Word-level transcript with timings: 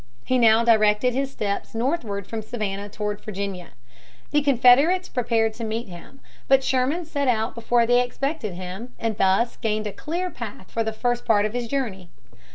He 0.25 0.39
now 0.39 0.63
directed 0.65 1.13
his 1.13 1.29
steps 1.29 1.75
northward 1.75 2.25
from 2.25 2.41
Savannah 2.41 2.89
toward 2.89 3.21
Virginia. 3.23 3.67
The 4.31 4.41
Confederates 4.41 5.07
prepared 5.07 5.53
to 5.53 5.63
meet 5.63 5.87
him. 5.89 6.21
But 6.47 6.63
Sherman 6.63 7.05
set 7.05 7.27
out 7.27 7.53
before 7.53 7.85
they 7.85 8.01
expected 8.03 8.55
him, 8.55 8.93
and 8.97 9.15
thus 9.15 9.57
gained 9.57 9.85
a 9.85 9.93
clear 9.93 10.31
path 10.31 10.71
for 10.71 10.83
the 10.83 10.91
first 10.91 11.23
part 11.23 11.45
of 11.45 11.53
his 11.53 11.67
journey. 11.67 12.09